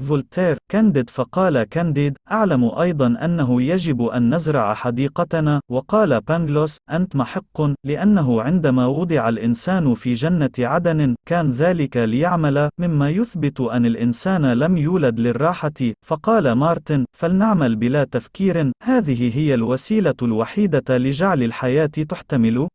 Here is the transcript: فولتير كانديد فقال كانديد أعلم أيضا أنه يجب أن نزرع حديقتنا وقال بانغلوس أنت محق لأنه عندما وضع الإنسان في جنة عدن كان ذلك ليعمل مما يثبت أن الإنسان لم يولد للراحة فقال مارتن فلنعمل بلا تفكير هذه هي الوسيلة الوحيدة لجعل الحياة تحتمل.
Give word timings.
فولتير 0.00 0.58
كانديد 0.68 1.10
فقال 1.10 1.62
كانديد 1.62 2.16
أعلم 2.32 2.64
أيضا 2.64 3.06
أنه 3.06 3.62
يجب 3.62 4.02
أن 4.02 4.34
نزرع 4.34 4.74
حديقتنا 4.74 5.60
وقال 5.70 6.20
بانغلوس 6.20 6.78
أنت 6.90 7.16
محق 7.16 7.60
لأنه 7.84 8.42
عندما 8.42 8.86
وضع 8.86 9.28
الإنسان 9.28 9.94
في 9.94 10.12
جنة 10.12 10.50
عدن 10.58 11.14
كان 11.28 11.52
ذلك 11.52 11.96
ليعمل 11.96 12.68
مما 12.80 13.10
يثبت 13.10 13.60
أن 13.60 13.86
الإنسان 13.86 14.52
لم 14.52 14.76
يولد 14.76 15.20
للراحة 15.20 15.80
فقال 16.06 16.52
مارتن 16.52 17.04
فلنعمل 17.18 17.76
بلا 17.76 18.04
تفكير 18.04 18.72
هذه 18.82 19.38
هي 19.38 19.54
الوسيلة 19.54 20.14
الوحيدة 20.22 20.98
لجعل 20.98 21.42
الحياة 21.42 21.86
تحتمل. 21.86 22.68